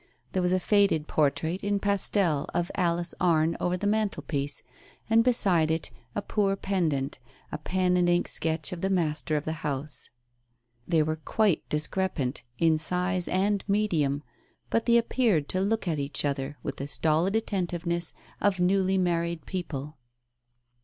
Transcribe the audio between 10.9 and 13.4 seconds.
were quite discrepant, in size